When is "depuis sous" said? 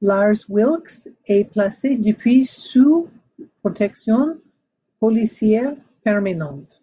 1.96-3.10